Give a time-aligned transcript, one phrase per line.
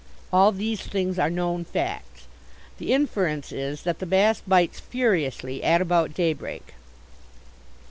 [0.33, 2.23] All these things are known facts.
[2.79, 6.73] The inference is that the bass bites furiously at about daybreak.